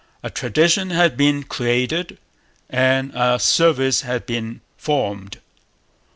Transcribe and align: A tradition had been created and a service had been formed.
A 0.23 0.31
tradition 0.31 0.89
had 0.89 1.15
been 1.15 1.43
created 1.43 2.17
and 2.71 3.11
a 3.13 3.37
service 3.37 4.01
had 4.01 4.25
been 4.25 4.61
formed. 4.75 5.37